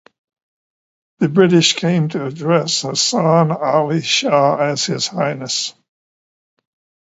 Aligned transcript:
The 1.19 1.29
British 1.29 1.73
came 1.75 2.09
to 2.09 2.25
address 2.25 2.81
Hasan 2.81 3.51
Ali 3.51 4.01
Shah 4.01 4.55
as 4.57 4.83
His 4.87 5.05
Highness. 5.05 5.75